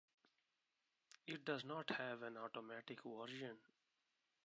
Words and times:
It 1.27 1.45
does 1.45 1.63
not 1.63 1.91
have 1.91 2.23
an 2.23 2.35
automatic 2.35 3.03
version. 3.03 3.57